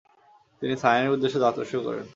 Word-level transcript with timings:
তিনি 0.61 0.73
সায়েনের 0.77 1.13
উদ্দেশ্যে 1.15 1.43
যাত্রা 1.45 1.63
করেন। 1.87 2.05